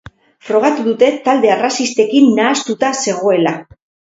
Frogatu 0.45 0.85
dute 0.87 1.09
talde 1.27 1.51
arrazistekin 1.57 2.33
nahastuta 2.41 2.93
zegoela. 3.07 3.55